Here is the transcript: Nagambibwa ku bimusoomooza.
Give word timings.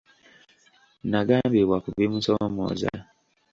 Nagambibwa 1.09 1.77
ku 1.83 1.89
bimusoomooza. 1.97 2.91